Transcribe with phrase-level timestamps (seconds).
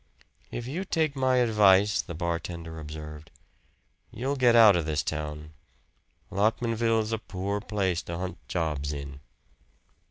[0.49, 3.29] "If you take my advice," the bartender observed,
[4.09, 5.53] "you'll get out of this town.
[6.31, 9.19] Lockmanville's a poor place to hunt jobs in."